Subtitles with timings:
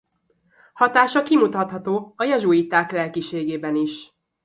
[0.73, 4.13] Hatása kimutatható a jezsuiták lelkiségében is.